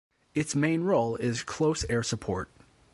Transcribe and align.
Its 0.33 0.55
main 0.55 0.81
role 0.81 1.15
is 1.17 1.43
close 1.43 1.85
air 1.87 2.01
support. 2.01 2.49